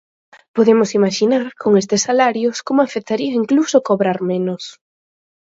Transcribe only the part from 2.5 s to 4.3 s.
como afectaría incluso cobrar